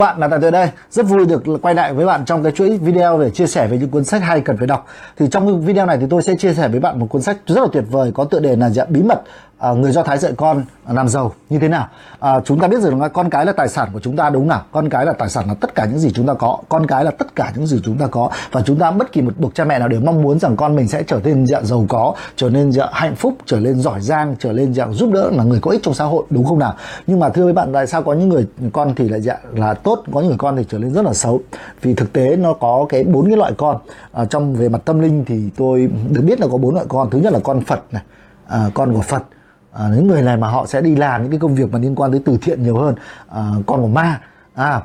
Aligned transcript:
bạn 0.00 0.18
là 0.18 0.28
tại 0.28 0.38
tôi 0.42 0.50
đây. 0.50 0.68
Rất 0.90 1.06
vui 1.06 1.26
được 1.26 1.42
quay 1.62 1.74
lại 1.74 1.92
với 1.92 2.06
bạn 2.06 2.24
trong 2.24 2.42
cái 2.42 2.52
chuỗi 2.52 2.78
video 2.78 3.20
để 3.20 3.30
chia 3.30 3.46
sẻ 3.46 3.66
về 3.66 3.78
những 3.78 3.88
cuốn 3.88 4.04
sách 4.04 4.22
hay 4.22 4.40
cần 4.40 4.56
phải 4.56 4.66
đọc. 4.66 4.86
Thì 5.18 5.26
trong 5.30 5.60
video 5.60 5.86
này 5.86 5.98
thì 6.00 6.06
tôi 6.10 6.22
sẽ 6.22 6.34
chia 6.34 6.54
sẻ 6.54 6.68
với 6.68 6.80
bạn 6.80 6.98
một 6.98 7.06
cuốn 7.10 7.22
sách 7.22 7.36
rất 7.46 7.60
là 7.60 7.66
tuyệt 7.72 7.84
vời 7.90 8.12
có 8.14 8.24
tựa 8.24 8.40
đề 8.40 8.56
là 8.56 8.70
dạng 8.70 8.92
bí 8.92 9.02
mật 9.02 9.22
à, 9.60 9.70
người 9.72 9.92
do 9.92 10.02
thái 10.02 10.18
dạy 10.18 10.32
con 10.36 10.64
làm 10.88 11.08
giàu 11.08 11.32
như 11.50 11.58
thế 11.58 11.68
nào? 11.68 11.88
À, 12.20 12.40
chúng 12.44 12.60
ta 12.60 12.68
biết 12.68 12.80
rằng 12.80 13.00
là 13.00 13.08
con 13.08 13.30
cái 13.30 13.46
là 13.46 13.52
tài 13.52 13.68
sản 13.68 13.88
của 13.92 14.00
chúng 14.00 14.16
ta 14.16 14.30
đúng 14.30 14.48
nào? 14.48 14.62
Con 14.72 14.88
cái 14.88 15.06
là 15.06 15.12
tài 15.12 15.28
sản 15.28 15.48
là 15.48 15.54
tất 15.54 15.74
cả 15.74 15.84
những 15.84 15.98
gì 15.98 16.12
chúng 16.14 16.26
ta 16.26 16.34
có. 16.34 16.58
Con 16.68 16.86
cái 16.86 17.04
là 17.04 17.10
tất 17.10 17.36
cả 17.36 17.52
những 17.56 17.66
gì 17.66 17.80
chúng 17.84 17.98
ta 17.98 18.06
có. 18.06 18.30
Và 18.52 18.62
chúng 18.62 18.78
ta 18.78 18.90
bất 18.90 19.12
kỳ 19.12 19.22
một 19.22 19.32
bậc 19.38 19.54
cha 19.54 19.64
mẹ 19.64 19.78
nào 19.78 19.88
đều 19.88 20.00
mong 20.00 20.22
muốn 20.22 20.38
rằng 20.38 20.56
con 20.56 20.76
mình 20.76 20.88
sẽ 20.88 21.02
trở 21.02 21.20
nên 21.24 21.46
dạng 21.46 21.66
giàu 21.66 21.86
có 21.88 22.14
trở 22.36 22.50
nên 22.50 22.72
dạng 22.72 22.88
hạnh 22.92 23.14
phúc 23.16 23.34
trở 23.46 23.60
nên 23.60 23.80
giỏi 23.80 24.00
giang 24.00 24.36
trở 24.38 24.52
lên 24.52 24.74
dạng 24.74 24.92
giúp 24.92 25.10
đỡ 25.12 25.30
là 25.30 25.44
người 25.44 25.58
có 25.62 25.70
ích 25.70 25.82
trong 25.82 25.94
xã 25.94 26.04
hội 26.04 26.24
đúng 26.30 26.44
không 26.44 26.58
nào? 26.58 26.74
Nhưng 27.06 27.20
mà 27.20 27.28
thưa 27.28 27.44
với 27.44 27.52
bạn 27.52 27.72
tại 27.72 27.86
sao 27.86 28.02
có 28.02 28.12
những 28.12 28.28
người 28.28 28.46
con 28.72 28.94
thì 28.94 29.08
lại 29.08 29.20
dạng 29.20 29.40
là 29.54 29.74
tốt 29.74 30.02
có 30.12 30.20
những 30.20 30.28
người 30.28 30.38
con 30.38 30.56
thì 30.56 30.64
trở 30.68 30.78
nên 30.78 30.92
rất 30.92 31.04
là 31.04 31.14
xấu? 31.14 31.40
Vì 31.82 31.94
thực 31.94 32.12
tế 32.12 32.36
nó 32.36 32.52
có 32.52 32.86
cái 32.88 33.04
bốn 33.04 33.26
cái 33.26 33.36
loại 33.36 33.52
con. 33.58 33.78
À, 34.12 34.24
trong 34.24 34.54
về 34.54 34.68
mặt 34.68 34.80
tâm 34.84 35.00
linh 35.00 35.24
thì 35.24 35.50
tôi 35.56 35.90
được 36.10 36.22
biết 36.22 36.40
là 36.40 36.46
có 36.52 36.58
bốn 36.58 36.74
loại 36.74 36.86
con. 36.88 37.10
Thứ 37.10 37.18
nhất 37.18 37.32
là 37.32 37.38
con 37.44 37.64
phật 37.64 37.80
này 37.92 38.02
à, 38.46 38.70
con 38.74 38.94
của 38.94 39.00
phật 39.00 39.22
à, 39.72 39.88
những 39.94 40.06
người 40.06 40.22
này 40.22 40.36
mà 40.36 40.48
họ 40.48 40.66
sẽ 40.66 40.80
đi 40.80 40.96
làm 40.96 41.22
những 41.22 41.30
cái 41.30 41.40
công 41.40 41.54
việc 41.54 41.72
mà 41.72 41.78
liên 41.78 41.94
quan 41.94 42.10
tới 42.10 42.20
từ 42.24 42.38
thiện 42.42 42.62
nhiều 42.62 42.76
hơn. 42.76 42.94
À, 43.28 43.50
con 43.66 43.80
của 43.80 43.88
ma. 43.88 44.20
À 44.54 44.80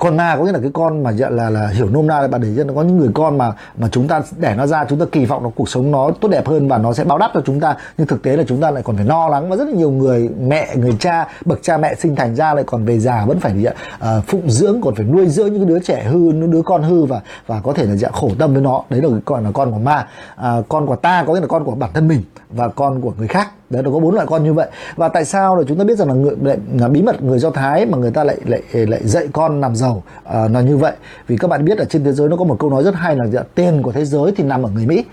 con 0.00 0.16
ma 0.16 0.36
có 0.36 0.44
nghĩa 0.44 0.52
là 0.52 0.58
cái 0.58 0.70
con 0.74 1.02
mà 1.02 1.10
dạ 1.10 1.28
là 1.28 1.50
là 1.50 1.68
hiểu 1.68 1.88
nôm 1.88 2.06
na 2.06 2.20
là 2.20 2.28
bạn 2.28 2.40
để 2.40 2.48
ý 2.48 2.64
nó 2.64 2.74
có 2.74 2.82
những 2.82 2.98
người 2.98 3.10
con 3.14 3.38
mà 3.38 3.52
mà 3.78 3.88
chúng 3.92 4.08
ta 4.08 4.22
đẻ 4.36 4.54
nó 4.54 4.66
ra 4.66 4.84
chúng 4.88 4.98
ta 4.98 5.04
kỳ 5.12 5.24
vọng 5.24 5.42
nó 5.42 5.50
cuộc 5.54 5.68
sống 5.68 5.90
nó 5.90 6.10
tốt 6.20 6.28
đẹp 6.28 6.46
hơn 6.46 6.68
và 6.68 6.78
nó 6.78 6.92
sẽ 6.92 7.04
báo 7.04 7.18
đáp 7.18 7.30
cho 7.34 7.40
chúng 7.46 7.60
ta. 7.60 7.76
Nhưng 7.98 8.06
thực 8.06 8.22
tế 8.22 8.36
là 8.36 8.44
chúng 8.46 8.60
ta 8.60 8.70
lại 8.70 8.82
còn 8.82 8.96
phải 8.96 9.04
lo 9.04 9.28
lắng 9.28 9.50
và 9.50 9.56
rất 9.56 9.68
là 9.68 9.74
nhiều 9.74 9.90
người 9.90 10.30
mẹ 10.40 10.76
người 10.76 10.96
cha 11.00 11.28
bậc 11.44 11.58
cha 11.62 11.76
mẹ 11.76 11.94
sinh 11.94 12.16
thành 12.16 12.34
ra 12.34 12.54
lại 12.54 12.64
còn 12.66 12.84
về 12.84 12.98
già 12.98 13.24
vẫn 13.26 13.40
phải 13.40 13.66
uh, 13.66 14.24
phụng 14.26 14.50
dưỡng 14.50 14.80
còn 14.80 14.94
phải 14.94 15.04
nuôi 15.04 15.26
dưỡng 15.26 15.52
những 15.52 15.66
đứa 15.66 15.78
trẻ 15.78 16.04
hư 16.04 16.18
những 16.18 16.50
đứa 16.50 16.62
con 16.62 16.82
hư 16.82 17.04
và 17.04 17.20
và 17.46 17.60
có 17.60 17.72
thể 17.72 17.86
là 17.86 17.96
dạng 17.96 18.12
khổ 18.12 18.30
tâm 18.38 18.52
với 18.52 18.62
nó. 18.62 18.82
Đấy 18.90 19.02
là 19.02 19.08
gọi 19.08 19.20
con 19.24 19.44
là 19.44 19.50
con 19.54 19.72
của 19.72 19.78
ma. 19.78 20.06
À, 20.36 20.56
con 20.68 20.86
của 20.86 20.96
ta 20.96 21.24
có 21.26 21.34
nghĩa 21.34 21.40
là 21.40 21.46
con 21.46 21.64
của 21.64 21.74
bản 21.74 21.90
thân 21.94 22.08
mình 22.08 22.22
và 22.50 22.68
con 22.68 23.00
của 23.00 23.12
người 23.18 23.28
khác 23.28 23.50
đấy 23.72 23.82
nó 23.82 23.90
có 23.90 23.98
bốn 23.98 24.14
loại 24.14 24.26
con 24.26 24.44
như 24.44 24.52
vậy. 24.52 24.68
Và 24.96 25.08
tại 25.08 25.24
sao 25.24 25.56
là 25.56 25.62
chúng 25.68 25.78
ta 25.78 25.84
biết 25.84 25.98
rằng 25.98 26.08
là, 26.08 26.14
người, 26.14 26.36
lại, 26.42 26.56
là 26.78 26.88
bí 26.88 27.02
mật 27.02 27.22
người 27.22 27.38
do 27.38 27.50
thái 27.50 27.86
mà 27.86 27.98
người 27.98 28.10
ta 28.10 28.24
lại 28.24 28.36
lại 28.46 28.62
lại 28.72 29.00
dạy 29.04 29.28
con 29.32 29.60
làm 29.60 29.76
giàu 29.76 30.02
à, 30.24 30.48
là 30.48 30.60
như 30.60 30.76
vậy? 30.76 30.92
Vì 31.26 31.36
các 31.36 31.48
bạn 31.48 31.64
biết 31.64 31.78
ở 31.78 31.84
trên 31.84 32.04
thế 32.04 32.12
giới 32.12 32.28
nó 32.28 32.36
có 32.36 32.44
một 32.44 32.56
câu 32.58 32.70
nói 32.70 32.84
rất 32.84 32.94
hay 32.94 33.16
là 33.16 33.26
dạ, 33.32 33.42
tiền 33.54 33.82
của 33.82 33.92
thế 33.92 34.04
giới 34.04 34.32
thì 34.36 34.44
nằm 34.44 34.62
ở 34.62 34.70
người 34.70 34.86
mỹ. 34.86 35.04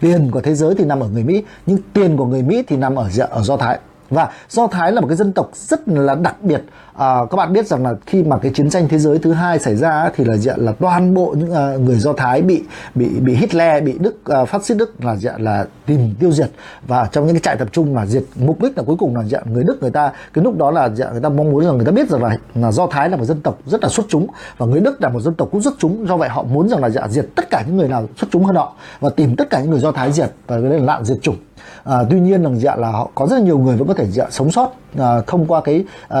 Tiền 0.00 0.30
của 0.30 0.40
thế 0.40 0.54
giới 0.54 0.74
thì 0.74 0.84
nằm 0.84 1.00
ở 1.00 1.08
người 1.08 1.24
mỹ 1.24 1.44
nhưng 1.66 1.78
tiền 1.92 2.16
của 2.16 2.24
người 2.24 2.42
mỹ 2.42 2.64
thì 2.66 2.76
nằm 2.76 2.94
ở 2.94 3.08
dạ, 3.10 3.26
ở 3.30 3.42
do 3.42 3.56
thái 3.56 3.78
và 4.10 4.28
do 4.48 4.66
thái 4.66 4.92
là 4.92 5.00
một 5.00 5.06
cái 5.06 5.16
dân 5.16 5.32
tộc 5.32 5.50
rất 5.54 5.88
là 5.88 6.14
đặc 6.14 6.36
biệt. 6.42 6.62
À, 6.94 7.18
các 7.30 7.36
bạn 7.36 7.52
biết 7.52 7.66
rằng 7.66 7.82
là 7.82 7.94
khi 8.06 8.22
mà 8.22 8.38
cái 8.38 8.52
chiến 8.54 8.70
tranh 8.70 8.88
thế 8.88 8.98
giới 8.98 9.18
thứ 9.18 9.32
hai 9.32 9.58
xảy 9.58 9.76
ra 9.76 10.10
thì 10.16 10.24
là 10.24 10.36
dạng 10.36 10.64
là 10.64 10.72
toàn 10.72 11.14
bộ 11.14 11.34
những 11.38 11.50
uh, 11.50 11.80
người 11.80 11.98
do 11.98 12.12
thái 12.12 12.42
bị 12.42 12.64
bị 12.94 13.08
bị 13.08 13.34
Hitler 13.34 13.84
bị 13.84 13.98
Đức 13.98 14.16
uh, 14.42 14.48
phát 14.48 14.64
xít 14.64 14.74
Đức 14.74 15.04
là 15.04 15.16
dạng 15.16 15.42
là 15.42 15.66
tìm 15.86 16.14
tiêu 16.20 16.32
diệt. 16.32 16.50
Và 16.86 17.08
trong 17.12 17.26
những 17.26 17.34
cái 17.34 17.40
trại 17.40 17.56
tập 17.56 17.68
trung 17.72 17.94
mà 17.94 18.06
diệt 18.06 18.22
mục 18.34 18.62
đích 18.62 18.78
là 18.78 18.82
cuối 18.86 18.96
cùng 18.98 19.16
là 19.16 19.24
dạng 19.24 19.52
người 19.52 19.64
Đức 19.64 19.78
người 19.80 19.90
ta 19.90 20.12
cái 20.32 20.44
lúc 20.44 20.56
đó 20.56 20.70
là 20.70 20.88
dạng 20.88 21.12
người 21.12 21.20
ta 21.20 21.28
mong 21.28 21.50
muốn 21.50 21.64
rằng 21.64 21.76
người 21.76 21.86
ta 21.86 21.92
biết 21.92 22.08
rằng 22.10 22.22
là, 22.22 22.36
là 22.54 22.72
do 22.72 22.86
thái 22.86 23.10
là 23.10 23.16
một 23.16 23.24
dân 23.24 23.40
tộc 23.40 23.58
rất 23.66 23.82
là 23.82 23.88
xuất 23.88 24.06
chúng. 24.08 24.26
Và 24.58 24.66
người 24.66 24.80
Đức 24.80 25.02
là 25.02 25.08
một 25.08 25.20
dân 25.20 25.34
tộc 25.34 25.48
cũng 25.52 25.62
xuất 25.62 25.74
chúng 25.78 26.06
do 26.08 26.16
vậy 26.16 26.28
họ 26.28 26.42
muốn 26.42 26.68
rằng 26.68 26.82
là 26.82 26.90
dạng 26.90 27.10
diệt 27.10 27.26
tất 27.34 27.50
cả 27.50 27.62
những 27.66 27.76
người 27.76 27.88
nào 27.88 28.08
xuất 28.16 28.26
chúng 28.30 28.44
hơn 28.44 28.56
họ 28.56 28.74
và 29.00 29.10
tìm 29.10 29.36
tất 29.36 29.50
cả 29.50 29.60
những 29.60 29.70
người 29.70 29.80
do 29.80 29.92
thái 29.92 30.12
diệt 30.12 30.30
và 30.46 30.60
cái 30.60 30.70
đấy 30.70 30.78
là 30.78 30.86
nạn 30.86 31.04
diệt 31.04 31.18
chủng 31.22 31.36
à, 31.84 32.04
tuy 32.10 32.20
nhiên 32.20 32.42
là 32.42 32.50
dạ 32.54 32.76
là 32.76 32.90
họ 32.90 33.10
có 33.14 33.26
rất 33.26 33.36
là 33.36 33.42
nhiều 33.42 33.58
người 33.58 33.76
vẫn 33.76 33.88
có 33.88 33.94
thể 33.94 34.06
dạ, 34.10 34.26
sống 34.30 34.50
sót 34.50 34.72
uh, 34.94 35.26
thông 35.26 35.46
qua 35.46 35.60
cái 35.60 35.84
uh, 36.04 36.18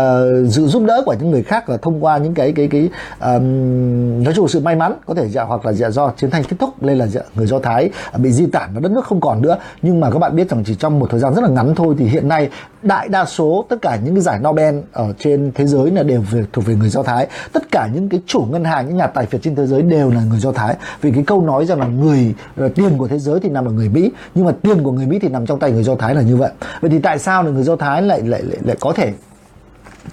sự 0.50 0.66
giúp 0.66 0.82
đỡ 0.86 1.02
của 1.06 1.14
những 1.20 1.30
người 1.30 1.42
khác 1.42 1.64
và 1.68 1.76
thông 1.76 2.04
qua 2.04 2.18
những 2.18 2.34
cái 2.34 2.52
cái 2.52 2.68
cái 2.68 2.88
um, 3.20 4.24
nói 4.24 4.34
chung 4.34 4.48
sự 4.48 4.60
may 4.60 4.76
mắn 4.76 4.92
có 5.06 5.14
thể 5.14 5.28
dạ 5.28 5.42
hoặc 5.42 5.66
là 5.66 5.72
dạ 5.72 5.90
do 5.90 6.12
chiến 6.16 6.30
tranh 6.30 6.44
kết 6.48 6.56
thúc 6.58 6.82
nên 6.82 6.98
là 6.98 7.06
dạ, 7.06 7.20
người 7.34 7.46
do 7.46 7.58
thái 7.58 7.90
ờ, 8.12 8.18
bị 8.18 8.30
di 8.32 8.46
tản 8.46 8.70
và 8.74 8.80
đất 8.80 8.92
nước 8.92 9.04
không 9.04 9.20
còn 9.20 9.42
nữa. 9.42 9.58
Nhưng 9.82 10.00
mà 10.00 10.10
các 10.10 10.18
bạn 10.18 10.36
biết 10.36 10.50
rằng 10.50 10.64
chỉ 10.66 10.74
trong 10.74 10.98
một 10.98 11.06
thời 11.10 11.20
gian 11.20 11.34
rất 11.34 11.42
là 11.42 11.48
ngắn 11.48 11.74
thôi 11.74 11.94
thì 11.98 12.04
hiện 12.04 12.28
nay 12.28 12.48
đại 12.82 13.08
đa 13.08 13.24
số 13.24 13.64
tất 13.68 13.76
cả 13.82 13.98
những 14.04 14.14
cái 14.14 14.22
giải 14.22 14.40
Nobel 14.40 14.78
ở 14.92 15.12
trên 15.18 15.52
thế 15.54 15.66
giới 15.66 15.90
là 15.90 16.02
đều 16.02 16.20
về 16.30 16.44
thuộc 16.52 16.66
về 16.66 16.74
người 16.74 16.88
do 16.88 17.02
thái. 17.02 17.26
Tất 17.52 17.62
cả 17.70 17.88
những 17.94 18.08
cái 18.08 18.20
chủ 18.26 18.46
ngân 18.50 18.64
hàng 18.64 18.88
những 18.88 18.96
nhà 18.96 19.06
tài 19.06 19.26
phiệt 19.26 19.42
trên 19.42 19.54
thế 19.54 19.66
giới 19.66 19.82
đều 19.82 20.10
là 20.10 20.20
người 20.30 20.38
do 20.38 20.52
thái. 20.52 20.76
Vì 21.00 21.10
cái 21.10 21.24
câu 21.26 21.42
nói 21.42 21.66
rằng 21.66 21.80
là 21.80 21.86
người 21.86 22.34
là 22.56 22.68
tiền 22.74 22.98
của 22.98 23.08
thế 23.08 23.18
giới 23.18 23.40
thì 23.40 23.48
nằm 23.48 23.64
ở 23.64 23.72
người 23.72 23.88
mỹ 23.88 24.10
nhưng 24.34 24.44
mà 24.46 24.52
tiền 24.62 24.82
của 24.82 24.92
người 24.92 25.06
mỹ 25.06 25.18
thì 25.22 25.28
nằm 25.28 25.46
trong 25.46 25.58
tay 25.58 25.72
người 25.72 25.82
do 25.82 25.94
thái 25.94 26.14
là 26.14 26.22
như 26.22 26.36
vậy. 26.36 26.50
Vậy 26.80 26.90
thì 26.90 26.98
tại 26.98 27.18
sao 27.18 27.42
là 27.42 27.50
người 27.50 27.62
do 27.62 27.76
thái 27.76 28.02
lại 28.02 28.22
lại 28.22 28.42
lại, 28.42 28.67
để 28.68 28.74
có 28.80 28.92
thể 28.92 29.12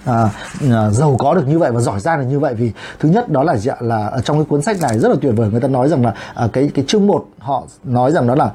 à, 0.04 0.30
à, 0.70 0.90
giàu 0.90 1.16
có 1.18 1.34
được 1.34 1.48
như 1.48 1.58
vậy 1.58 1.70
và 1.72 1.80
giỏi 1.80 2.00
giang 2.00 2.20
được 2.20 2.26
như 2.28 2.38
vậy. 2.38 2.54
Vì 2.54 2.72
thứ 2.98 3.08
nhất 3.08 3.28
đó 3.28 3.42
là 3.42 3.56
là 3.80 4.06
ở 4.06 4.20
trong 4.20 4.36
cái 4.36 4.44
cuốn 4.44 4.62
sách 4.62 4.80
này 4.80 4.98
rất 4.98 5.08
là 5.08 5.16
tuyệt 5.22 5.32
vời. 5.36 5.50
Người 5.50 5.60
ta 5.60 5.68
nói 5.68 5.88
rằng 5.88 6.04
là 6.04 6.14
à, 6.34 6.48
cái 6.52 6.70
cái 6.74 6.84
chương 6.88 7.06
một 7.06 7.26
họ 7.46 7.62
nói 7.84 8.12
rằng 8.12 8.26
đó 8.26 8.34
là 8.34 8.50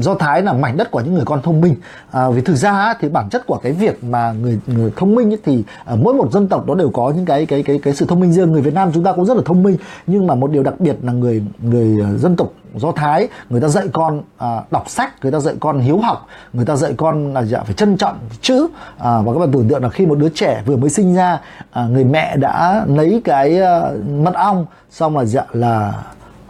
do 0.00 0.14
thái 0.14 0.42
là 0.42 0.52
mảnh 0.52 0.76
đất 0.76 0.90
của 0.90 1.00
những 1.00 1.14
người 1.14 1.24
con 1.24 1.42
thông 1.42 1.60
minh. 1.60 1.74
À, 2.10 2.30
vì 2.30 2.40
thực 2.42 2.54
ra 2.54 2.94
thì 3.00 3.08
bản 3.08 3.28
chất 3.28 3.46
của 3.46 3.58
cái 3.62 3.72
việc 3.72 4.04
mà 4.04 4.32
người 4.32 4.60
người 4.66 4.92
thông 4.96 5.14
minh 5.14 5.32
ấy, 5.32 5.38
thì 5.44 5.64
à, 5.84 5.94
mỗi 6.02 6.14
một 6.14 6.32
dân 6.32 6.48
tộc 6.48 6.68
nó 6.68 6.74
đều 6.74 6.90
có 6.90 7.12
những 7.16 7.24
cái 7.24 7.46
cái 7.46 7.62
cái 7.62 7.78
cái 7.82 7.94
sự 7.94 8.06
thông 8.06 8.20
minh 8.20 8.32
riêng. 8.32 8.52
Người 8.52 8.62
Việt 8.62 8.74
Nam 8.74 8.90
chúng 8.94 9.04
ta 9.04 9.12
cũng 9.12 9.26
rất 9.26 9.36
là 9.36 9.42
thông 9.46 9.62
minh 9.62 9.76
nhưng 10.06 10.26
mà 10.26 10.34
một 10.34 10.50
điều 10.50 10.62
đặc 10.62 10.80
biệt 10.80 10.96
là 11.02 11.12
người 11.12 11.42
người 11.60 12.04
à, 12.04 12.18
dân 12.18 12.36
tộc 12.36 12.48
do 12.74 12.92
thái 12.92 13.28
người 13.50 13.60
ta 13.60 13.68
dạy 13.68 13.84
con 13.92 14.22
à, 14.38 14.62
đọc 14.70 14.90
sách 14.90 15.12
người 15.22 15.32
ta 15.32 15.40
dạy 15.40 15.54
con 15.60 15.80
hiếu 15.80 15.98
học 15.98 16.26
người 16.52 16.66
ta 16.66 16.76
dạy 16.76 16.94
con 16.96 17.34
là 17.34 17.42
dạ, 17.42 17.62
phải 17.64 17.74
trân 17.74 17.96
trọng 17.96 18.18
chữ. 18.40 18.66
À, 18.98 19.20
và 19.20 19.32
các 19.32 19.38
bạn 19.38 19.52
tưởng 19.52 19.68
tượng 19.68 19.82
là 19.82 19.88
khi 19.88 20.06
một 20.06 20.18
đứa 20.18 20.28
trẻ 20.28 20.62
vừa 20.66 20.76
mới 20.76 20.90
sinh 20.90 21.14
ra 21.14 21.40
à, 21.70 21.86
người 21.86 22.04
mẹ 22.04 22.36
đã 22.36 22.84
lấy 22.88 23.22
cái 23.24 23.60
à, 23.60 23.90
mật 24.08 24.34
ong 24.34 24.66
xong 24.90 25.16
là 25.16 25.24
dạ 25.24 25.44
là 25.52 26.02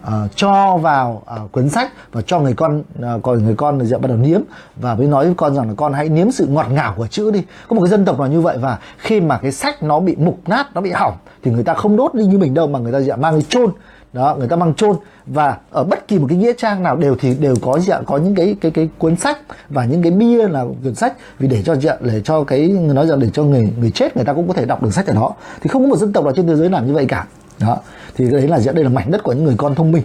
uh, 0.07 0.37
cho 0.37 0.77
vào 0.77 1.23
uh, 1.45 1.53
cuốn 1.53 1.69
sách 1.69 1.93
và 2.13 2.23
cho 2.23 2.41
người 2.41 2.55
con 2.55 2.83
ờ, 3.01 3.15
uh, 3.15 3.23
còn 3.23 3.45
người 3.45 3.55
con 3.55 3.79
là 3.79 3.99
bắt 3.99 4.09
đầu 4.09 4.17
niếm 4.17 4.41
và 4.77 4.95
mới 4.95 5.07
nói 5.07 5.25
với 5.25 5.35
con 5.35 5.55
rằng 5.55 5.69
là 5.69 5.75
con 5.77 5.93
hãy 5.93 6.09
niếm 6.09 6.31
sự 6.31 6.47
ngọt 6.47 6.67
ngào 6.71 6.95
của 6.97 7.07
chữ 7.07 7.31
đi. 7.31 7.43
Có 7.69 7.77
một 7.77 7.83
cái 7.83 7.91
dân 7.91 8.05
tộc 8.05 8.21
là 8.21 8.27
như 8.27 8.41
vậy 8.41 8.59
và 8.61 8.79
khi 8.99 9.21
mà 9.21 9.39
cái 9.39 9.53
sách 9.53 9.83
nó 9.83 10.01
bị 10.01 10.17
mục 10.19 10.39
nát 10.47 10.67
nó 10.75 10.81
bị 10.81 10.91
hỏng 10.91 11.15
thì 11.43 11.51
người 11.51 11.65
ta 11.65 11.75
không 11.75 11.97
đốt 11.97 12.15
đi 12.15 12.27
như 12.27 12.39
mình 12.39 12.55
đâu 12.55 12.67
mà 12.67 12.79
người 12.79 12.93
ta 12.93 12.99
dạ, 12.99 13.17
mang 13.17 13.39
đi 13.39 13.45
chôn. 13.49 13.71
Đó 14.13 14.37
người 14.39 14.49
ta 14.49 14.57
mang 14.57 14.75
chôn 14.75 14.97
và 15.27 15.57
ở 15.71 15.85
bất 15.85 16.09
kỳ 16.09 16.19
một 16.19 16.27
cái 16.29 16.39
nghĩa 16.39 16.53
trang 16.53 16.83
nào 16.83 16.97
đều 16.97 17.17
thì 17.21 17.35
đều 17.35 17.55
có 17.63 17.79
dạ 17.79 18.01
có 18.07 18.17
những 18.17 18.35
cái 18.35 18.57
cái 18.61 18.71
cái 18.71 18.89
cuốn 18.99 19.17
sách 19.17 19.39
và 19.69 19.85
những 19.85 20.03
cái 20.03 20.13
bia 20.13 20.49
là 20.49 20.65
cuốn 20.85 20.95
sách 20.95 21.13
vì 21.39 21.49
để 21.49 21.63
cho 21.63 21.77
dạ 21.77 21.97
để 22.01 22.21
cho 22.25 22.45
cái 22.45 22.69
người 22.69 22.95
nói 22.95 23.07
rằng 23.07 23.21
để 23.21 23.31
cho 23.33 23.43
người 23.43 23.73
người 23.81 23.91
chết 23.91 24.17
người 24.17 24.25
ta 24.25 24.33
cũng 24.33 24.49
có 24.49 24.55
thể 24.55 24.65
đọc 24.65 24.83
được 24.83 24.95
sách 24.95 25.07
ở 25.07 25.15
đó. 25.15 25.35
Thì 25.61 25.69
không 25.69 25.83
có 25.83 25.89
một 25.89 25.97
dân 25.97 26.13
tộc 26.13 26.25
nào 26.25 26.33
trên 26.37 26.47
thế 26.47 26.57
giới 26.57 26.71
làm 26.71 26.87
như 26.87 26.93
vậy 26.93 27.07
cả 27.09 27.27
đó. 27.61 27.79
Thì 28.15 28.31
đấy 28.31 28.49
là 28.49 28.61
đây 28.75 28.85
là 28.85 28.91
mảnh 28.91 29.11
đất 29.11 29.23
của 29.23 29.33
những 29.33 29.45
người 29.45 29.55
con 29.59 29.75
thông 29.75 29.93
minh 29.93 30.03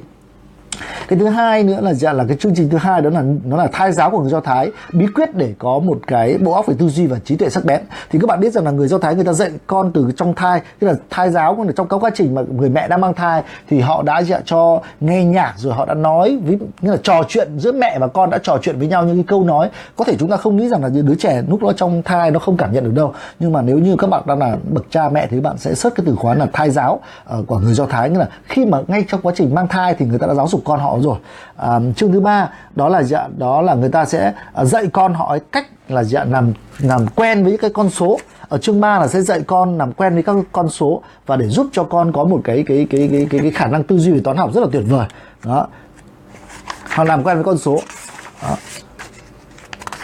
cái 1.07 1.19
thứ 1.19 1.27
hai 1.27 1.63
nữa 1.63 1.79
là 1.81 1.93
dạ 1.93 2.13
là 2.13 2.25
cái 2.27 2.37
chương 2.37 2.55
trình 2.55 2.69
thứ 2.69 2.77
hai 2.77 3.01
đó 3.01 3.09
là 3.09 3.23
nó 3.45 3.57
là 3.57 3.67
thai 3.71 3.91
giáo 3.91 4.11
của 4.11 4.19
người 4.19 4.31
do 4.31 4.39
thái 4.39 4.71
bí 4.93 5.07
quyết 5.15 5.35
để 5.35 5.53
có 5.59 5.79
một 5.79 5.99
cái 6.07 6.37
bộ 6.37 6.51
óc 6.51 6.67
về 6.67 6.75
tư 6.79 6.89
duy 6.89 7.07
và 7.07 7.19
trí 7.25 7.35
tuệ 7.35 7.49
sắc 7.49 7.65
bén. 7.65 7.81
Thì 8.11 8.19
các 8.19 8.27
bạn 8.27 8.39
biết 8.39 8.53
rằng 8.53 8.65
là 8.65 8.71
người 8.71 8.87
do 8.87 8.97
thái 8.97 9.15
người 9.15 9.23
ta 9.23 9.33
dạy 9.33 9.51
con 9.67 9.91
từ 9.91 10.11
trong 10.17 10.33
thai 10.33 10.61
tức 10.79 10.87
là 10.87 10.93
thai 11.09 11.29
giáo 11.29 11.55
còn 11.55 11.73
trong 11.75 11.87
các 11.87 11.97
quá 11.97 12.11
trình 12.15 12.35
mà 12.35 12.41
người 12.57 12.69
mẹ 12.69 12.87
đang 12.87 13.01
mang 13.01 13.13
thai 13.13 13.43
thì 13.69 13.79
họ 13.79 14.03
đã 14.03 14.19
dạ 14.19 14.39
cho 14.45 14.81
nghe 14.99 15.23
nhạc 15.23 15.53
rồi 15.57 15.73
họ 15.73 15.85
đã 15.85 15.93
nói 15.93 16.39
với 16.45 16.59
nghĩa 16.81 16.91
là 16.91 16.97
trò 17.03 17.23
chuyện 17.27 17.49
giữa 17.57 17.71
mẹ 17.71 17.99
và 17.99 18.07
con 18.07 18.29
đã 18.29 18.37
trò 18.43 18.57
chuyện 18.61 18.79
với 18.79 18.87
nhau 18.87 19.03
những 19.03 19.15
cái 19.15 19.25
câu 19.27 19.43
nói. 19.43 19.69
Có 19.95 20.05
thể 20.05 20.15
chúng 20.19 20.29
ta 20.29 20.37
không 20.37 20.57
nghĩ 20.57 20.69
rằng 20.69 20.83
là 20.83 20.89
đứa 20.89 21.15
trẻ 21.15 21.43
lúc 21.47 21.63
đó 21.63 21.73
trong 21.75 22.01
thai 22.05 22.31
nó 22.31 22.39
không 22.39 22.57
cảm 22.57 22.73
nhận 22.73 22.83
được 22.83 22.93
đâu. 22.93 23.13
Nhưng 23.39 23.51
mà 23.51 23.61
nếu 23.61 23.79
như 23.79 23.95
các 23.95 24.09
bạn 24.09 24.23
đang 24.25 24.39
là 24.39 24.57
bậc 24.69 24.85
cha 24.89 25.09
mẹ 25.09 25.27
thì 25.31 25.39
bạn 25.39 25.57
sẽ 25.57 25.75
search 25.75 25.95
cái 25.95 26.03
từ 26.07 26.15
khóa 26.15 26.33
là 26.33 26.47
thai 26.53 26.69
giáo 26.69 26.99
uh, 27.39 27.47
của 27.47 27.59
người 27.59 27.73
do 27.73 27.85
thái. 27.85 28.09
Nghĩa 28.09 28.17
là 28.17 28.27
khi 28.43 28.65
mà 28.65 28.77
ngay 28.87 29.05
trong 29.07 29.21
quá 29.21 29.33
trình 29.35 29.55
mang 29.55 29.67
thai 29.67 29.93
thì 29.93 30.05
người 30.05 30.19
ta 30.19 30.27
đã 30.27 30.33
giáo 30.33 30.47
dục 30.47 30.61
con 30.65 30.79
họ 30.79 30.99
rồi. 31.01 31.17
À, 31.57 31.79
chương 31.95 32.11
thứ 32.11 32.19
ba 32.19 32.49
đó 32.75 32.89
là 32.89 33.03
dạ 33.03 33.27
đó 33.37 33.61
là 33.61 33.73
người 33.73 33.89
ta 33.89 34.05
sẽ 34.05 34.33
à, 34.53 34.65
dạy 34.65 34.87
con 34.93 35.13
họ 35.13 35.37
cách 35.51 35.67
là 35.89 36.03
dạ 36.03 36.23
làm 36.23 36.53
làm 36.79 37.07
quen 37.15 37.43
với 37.43 37.57
cái 37.57 37.69
con 37.69 37.89
số. 37.89 38.19
Ở 38.49 38.57
chương 38.57 38.81
3 38.81 38.99
là 38.99 39.07
sẽ 39.07 39.21
dạy 39.21 39.41
con 39.47 39.77
làm 39.77 39.93
quen 39.93 40.13
với 40.13 40.23
các 40.23 40.35
con 40.51 40.69
số 40.69 41.01
và 41.25 41.35
để 41.35 41.47
giúp 41.47 41.67
cho 41.71 41.83
con 41.83 42.11
có 42.11 42.23
một 42.23 42.41
cái 42.43 42.63
cái 42.67 42.87
cái 42.89 43.09
cái 43.11 43.27
cái, 43.29 43.39
cái 43.39 43.51
khả 43.51 43.67
năng 43.67 43.83
tư 43.83 43.97
duy 43.97 44.11
về 44.11 44.19
toán 44.23 44.37
học 44.37 44.53
rất 44.53 44.61
là 44.61 44.67
tuyệt 44.71 44.83
vời. 44.89 45.07
Đó. 45.45 45.67
Họ 46.83 47.03
làm 47.03 47.23
quen 47.23 47.35
với 47.37 47.43
con 47.43 47.57
số. 47.57 47.79
Đó 48.43 48.55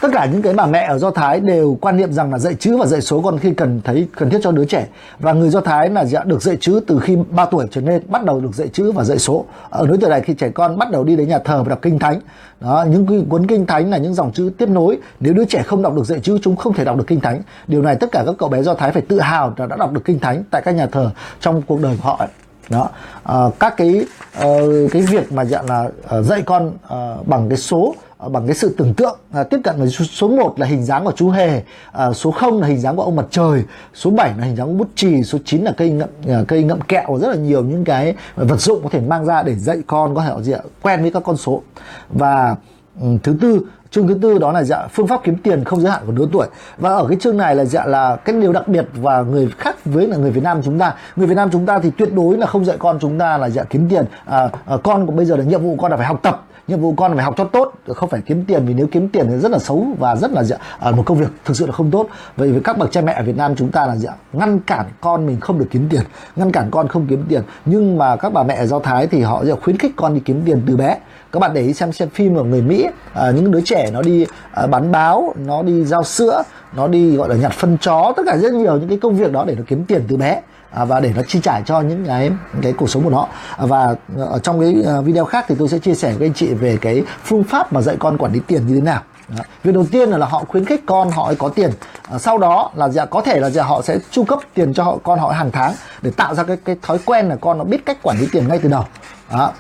tất 0.01 0.07
cả 0.13 0.25
những 0.25 0.41
cái 0.41 0.53
bà 0.53 0.65
mẹ 0.65 0.85
ở 0.89 0.97
do 0.97 1.11
thái 1.11 1.39
đều 1.39 1.77
quan 1.81 1.97
niệm 1.97 2.13
rằng 2.13 2.31
là 2.31 2.39
dạy 2.39 2.55
chữ 2.55 2.77
và 2.77 2.85
dạy 2.85 3.01
số 3.01 3.21
còn 3.21 3.39
khi 3.39 3.53
cần 3.53 3.81
thấy 3.83 4.07
cần 4.17 4.29
thiết 4.29 4.39
cho 4.43 4.51
đứa 4.51 4.65
trẻ. 4.65 4.87
Và 5.19 5.33
người 5.33 5.49
do 5.49 5.61
thái 5.61 5.89
là 5.89 6.05
dạ, 6.05 6.23
được 6.23 6.41
dạy 6.41 6.57
chữ 6.61 6.79
từ 6.87 6.99
khi 6.99 7.17
3 7.29 7.45
tuổi 7.45 7.65
trở 7.71 7.81
lên 7.81 8.01
bắt 8.07 8.25
đầu 8.25 8.39
được 8.39 8.55
dạy 8.55 8.67
chữ 8.67 8.91
và 8.91 9.03
dạy 9.03 9.19
số. 9.19 9.45
Ở 9.69 9.85
lứa 9.87 9.97
tuổi 10.01 10.09
này 10.09 10.21
khi 10.21 10.33
trẻ 10.33 10.49
con 10.49 10.77
bắt 10.77 10.91
đầu 10.91 11.03
đi 11.03 11.15
đến 11.15 11.29
nhà 11.29 11.39
thờ 11.39 11.63
và 11.63 11.69
đọc 11.69 11.79
kinh 11.81 11.99
thánh. 11.99 12.19
Đó 12.61 12.85
những 12.89 13.25
cuốn 13.29 13.47
kinh 13.47 13.65
thánh 13.65 13.91
là 13.91 13.97
những 13.97 14.13
dòng 14.13 14.31
chữ 14.31 14.51
tiếp 14.57 14.69
nối. 14.69 14.97
Nếu 15.19 15.33
đứa 15.33 15.45
trẻ 15.45 15.63
không 15.63 15.81
đọc 15.81 15.95
được 15.95 16.05
dạy 16.05 16.19
chữ 16.19 16.37
chúng 16.41 16.55
không 16.55 16.73
thể 16.73 16.85
đọc 16.85 16.97
được 16.97 17.07
kinh 17.07 17.19
thánh. 17.19 17.41
Điều 17.67 17.81
này 17.81 17.95
tất 17.95 18.11
cả 18.11 18.23
các 18.25 18.35
cậu 18.37 18.49
bé 18.49 18.63
do 18.63 18.73
thái 18.73 18.91
phải 18.91 19.01
tự 19.01 19.19
hào 19.19 19.53
là 19.57 19.65
đã 19.65 19.75
đọc 19.75 19.91
được 19.91 20.01
kinh 20.05 20.19
thánh 20.19 20.43
tại 20.51 20.61
các 20.65 20.71
nhà 20.75 20.87
thờ 20.91 21.11
trong 21.39 21.61
cuộc 21.61 21.81
đời 21.81 21.97
của 21.97 22.09
họ 22.09 22.15
ấy. 22.19 22.27
Đó 22.69 22.89
à, 23.23 23.35
các 23.59 23.77
cái 23.77 24.05
uh, 24.43 24.91
cái 24.91 25.01
việc 25.01 25.31
mà 25.31 25.45
dạng 25.45 25.69
là 25.69 25.89
uh, 26.19 26.25
dạy 26.25 26.41
con 26.41 26.67
uh, 26.67 27.27
bằng 27.27 27.49
cái 27.49 27.57
số 27.57 27.95
Ờ, 28.17 28.29
bằng 28.29 28.47
cái 28.47 28.55
sự 28.55 28.75
tưởng 28.77 28.93
tượng 28.93 29.17
à, 29.33 29.43
tiếp 29.43 29.57
cận 29.63 29.75
với 29.77 29.89
số 29.89 30.27
1 30.27 30.59
là 30.59 30.65
hình 30.65 30.83
dáng 30.83 31.05
của 31.05 31.11
chú 31.15 31.29
hề 31.29 31.63
à, 31.91 32.13
số 32.13 32.31
0 32.31 32.61
là 32.61 32.67
hình 32.67 32.79
dáng 32.79 32.95
của 32.95 33.03
ông 33.03 33.15
mặt 33.15 33.25
trời 33.31 33.63
số 33.93 34.11
7 34.11 34.33
là 34.37 34.45
hình 34.45 34.55
dáng 34.55 34.67
của 34.67 34.73
bút 34.73 34.87
chì 34.95 35.23
số 35.23 35.37
9 35.45 35.63
là 35.63 35.71
cây 35.77 35.89
ngậm 35.89 36.09
à, 36.27 36.43
cây 36.47 36.63
ngậm 36.63 36.81
kẹo 36.81 37.17
rất 37.21 37.27
là 37.27 37.35
nhiều 37.35 37.63
những 37.63 37.83
cái 37.83 38.15
vật 38.35 38.59
dụng 38.59 38.83
có 38.83 38.89
thể 38.91 38.99
mang 38.99 39.25
ra 39.25 39.43
để 39.43 39.55
dạy 39.55 39.77
con 39.87 40.15
có 40.15 40.21
thể 40.21 40.43
gì 40.43 40.51
ạ 40.51 40.59
quen 40.81 41.01
với 41.01 41.11
các 41.11 41.23
con 41.25 41.37
số. 41.37 41.61
Và 42.09 42.55
um, 43.01 43.17
thứ 43.23 43.35
tư 43.41 43.59
chương 43.91 44.07
thứ 44.07 44.17
tư 44.21 44.37
đó 44.37 44.51
là 44.51 44.63
dạ 44.63 44.87
phương 44.87 45.07
pháp 45.07 45.21
kiếm 45.23 45.35
tiền 45.35 45.63
không 45.63 45.81
giới 45.81 45.91
hạn 45.91 46.03
của 46.05 46.11
lứa 46.11 46.27
tuổi. 46.31 46.47
Và 46.77 46.89
ở 46.89 47.05
cái 47.09 47.17
chương 47.21 47.37
này 47.37 47.55
là 47.55 47.65
dạ 47.65 47.85
là 47.85 48.15
cái 48.15 48.35
điều 48.41 48.53
đặc 48.53 48.67
biệt 48.67 48.85
và 48.93 49.21
người 49.21 49.49
khác 49.57 49.85
với 49.85 50.07
là 50.07 50.17
người 50.17 50.31
Việt 50.31 50.43
Nam 50.43 50.61
chúng 50.63 50.79
ta. 50.79 50.93
Người 51.15 51.27
Việt 51.27 51.35
Nam 51.35 51.49
chúng 51.51 51.65
ta 51.65 51.79
thì 51.79 51.91
tuyệt 51.97 52.13
đối 52.13 52.37
là 52.37 52.45
không 52.47 52.65
dạy 52.65 52.77
con 52.79 52.99
chúng 52.99 53.19
ta 53.19 53.37
là 53.37 53.49
dạ 53.49 53.63
kiếm 53.63 53.89
tiền. 53.89 54.05
À, 54.25 54.49
à, 54.65 54.77
con 54.83 55.05
của 55.05 55.11
bây 55.11 55.25
giờ 55.25 55.35
là 55.35 55.43
nhiệm 55.43 55.63
vụ 55.63 55.75
con 55.79 55.91
là 55.91 55.97
phải 55.97 56.05
học 56.05 56.19
tập 56.23 56.46
nhiệm 56.67 56.79
vụ 56.79 56.93
con 56.97 57.11
là 57.11 57.15
phải 57.15 57.25
học 57.25 57.33
cho 57.37 57.43
tốt 57.43 57.73
không 57.95 58.09
phải 58.09 58.21
kiếm 58.25 58.45
tiền 58.45 58.65
vì 58.65 58.73
nếu 58.73 58.87
kiếm 58.91 59.09
tiền 59.09 59.25
thì 59.29 59.37
rất 59.37 59.51
là 59.51 59.59
xấu 59.59 59.87
và 59.99 60.15
rất 60.15 60.31
là 60.31 60.43
dạ, 60.43 60.57
à, 60.79 60.91
một 60.91 61.03
công 61.05 61.17
việc 61.17 61.27
thực 61.45 61.57
sự 61.57 61.65
là 61.65 61.71
không 61.71 61.91
tốt. 61.91 62.07
Vậy 62.37 62.51
với 62.51 62.61
các 62.63 62.77
bậc 62.77 62.91
cha 62.91 63.01
mẹ 63.01 63.13
ở 63.13 63.23
Việt 63.23 63.37
Nam 63.37 63.55
chúng 63.55 63.71
ta 63.71 63.85
là 63.85 63.95
dạ, 63.95 64.11
ngăn 64.33 64.59
cản 64.59 64.85
con 65.01 65.25
mình 65.25 65.39
không 65.39 65.59
được 65.59 65.67
kiếm 65.71 65.87
tiền 65.89 66.01
ngăn 66.35 66.51
cản 66.51 66.71
con 66.71 66.87
không 66.87 67.07
kiếm 67.07 67.25
tiền. 67.29 67.41
Nhưng 67.65 67.97
mà 67.97 68.15
các 68.15 68.33
bà 68.33 68.43
mẹ 68.43 68.65
do 68.65 68.79
Thái 68.79 69.07
thì 69.07 69.21
họ 69.21 69.45
dạ, 69.45 69.55
khuyến 69.63 69.77
khích 69.77 69.91
con 69.95 70.13
đi 70.13 70.19
kiếm 70.19 70.41
tiền 70.45 70.61
từ 70.67 70.77
bé. 70.77 70.97
Các 71.31 71.39
bạn 71.39 71.53
để 71.53 71.61
ý 71.61 71.73
xem 71.73 71.91
xem 71.91 72.09
phim 72.09 72.35
ở 72.35 72.43
người 72.43 72.61
Mỹ 72.61 72.87
à, 73.13 73.31
những 73.31 73.51
đứa 73.51 73.61
trẻ 73.61 73.89
nó 73.93 74.01
đi 74.01 74.25
à, 74.51 74.67
bán 74.67 74.91
báo 74.91 75.33
nó 75.45 75.63
đi 75.63 75.85
giao 75.85 76.03
sữa 76.03 76.43
nó 76.75 76.87
đi 76.87 77.15
gọi 77.15 77.29
là 77.29 77.35
nhặt 77.35 77.51
phân 77.51 77.77
chó 77.77 78.13
tất 78.17 78.23
cả 78.25 78.37
rất 78.37 78.53
nhiều 78.53 78.77
những 78.77 78.89
cái 78.89 78.97
công 78.97 79.15
việc 79.15 79.31
đó 79.31 79.43
để 79.47 79.55
nó 79.55 79.63
kiếm 79.67 79.85
tiền 79.85 80.03
từ 80.07 80.17
bé 80.17 80.41
à, 80.71 80.85
và 80.85 80.99
để 80.99 81.13
nó 81.15 81.21
chi 81.27 81.39
trả 81.43 81.61
cho 81.61 81.81
những 81.81 82.05
cái 82.05 82.31
cái 82.61 82.73
cuộc 82.73 82.89
sống 82.89 83.03
của 83.03 83.09
nó. 83.09 83.27
À, 83.57 83.65
và 83.65 83.95
ở 84.17 84.39
trong 84.39 84.59
cái 84.59 84.75
à, 84.87 85.01
video 85.01 85.25
khác 85.25 85.45
thì 85.47 85.55
tôi 85.59 85.69
sẽ 85.69 85.79
chia 85.79 85.95
sẻ 85.95 86.13
với 86.13 86.27
anh 86.27 86.33
chị 86.33 86.53
về 86.53 86.77
cái 86.81 87.03
phương 87.23 87.43
pháp 87.43 87.73
mà 87.73 87.81
dạy 87.81 87.95
con 87.99 88.17
quản 88.17 88.33
lý 88.33 88.39
tiền 88.47 88.67
như 88.67 88.75
thế 88.75 88.81
nào. 88.81 89.01
Đó. 89.37 89.43
việc 89.63 89.71
đầu 89.71 89.85
tiên 89.91 90.09
là, 90.09 90.17
là 90.17 90.25
họ 90.25 90.43
khuyến 90.47 90.65
khích 90.65 90.83
con 90.85 91.11
họ 91.11 91.33
có 91.37 91.49
tiền. 91.49 91.71
À, 92.11 92.19
sau 92.19 92.37
đó 92.37 92.71
là 92.75 92.89
dạ 92.89 93.05
có 93.05 93.21
thể 93.21 93.39
là 93.39 93.49
dạ 93.49 93.63
họ 93.63 93.81
sẽ 93.81 93.97
chu 94.11 94.23
cấp 94.23 94.39
tiền 94.53 94.73
cho 94.73 94.83
họ 94.83 94.97
con 95.03 95.19
họ 95.19 95.29
hàng 95.29 95.51
tháng 95.51 95.73
để 96.01 96.11
tạo 96.11 96.35
ra 96.35 96.43
cái 96.43 96.57
cái 96.65 96.75
thói 96.81 96.99
quen 97.05 97.29
là 97.29 97.35
con 97.35 97.57
nó 97.57 97.63
biết 97.63 97.85
cách 97.85 97.97
quản 98.03 98.17
lý 98.19 98.27
tiền 98.31 98.47
ngay 98.47 98.59
từ 98.59 98.69
đầu. 98.69 98.83
Đó 99.31 99.51